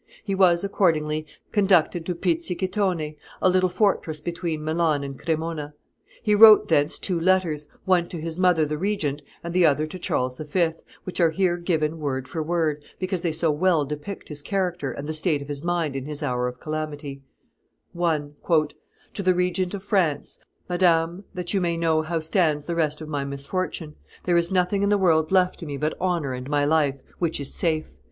[0.23, 5.75] He was, accordingly, conducted to Pizzighittone, a little fortress between Milan and Cremona.
[6.23, 9.99] He wrote thence two letters, one to his mother the regent and the other to
[9.99, 10.69] Charles V.,
[11.03, 15.07] which are here given word for word, because they so well depict his character and
[15.07, 17.21] the state of his mind in his hour of calamity:
[17.93, 18.33] 1.
[19.13, 23.07] "To the Regent of France: Madame, that you may know how stands the rest of
[23.07, 23.93] my misfortune:
[24.23, 27.39] there is nothing in the world left to me but honor and my life, which
[27.39, 27.97] is safe.